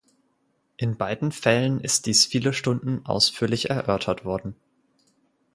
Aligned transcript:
In 0.77 0.97
beiden 0.97 1.31
Fällen 1.31 1.79
ist 1.79 2.07
dies 2.07 2.25
viele 2.25 2.53
Stunden 2.53 3.05
ausführlich 3.05 3.69
erörtert 3.69 4.25
worden. 4.25 4.55